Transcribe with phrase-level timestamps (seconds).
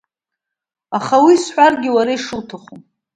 [0.97, 2.77] Аха уи сҳәаргьы, уара ишуҭаху…